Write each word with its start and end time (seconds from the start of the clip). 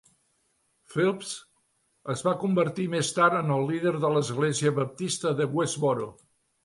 Phelps 0.93 1.33
es 2.13 2.23
va 2.27 2.33
convertir 2.45 2.87
més 2.95 3.11
tard 3.19 3.39
en 3.43 3.53
el 3.57 3.69
líder 3.73 3.93
de 4.07 4.11
l'església 4.17 4.73
baptista 4.81 5.35
de 5.43 5.49
Westboro. 5.59 6.09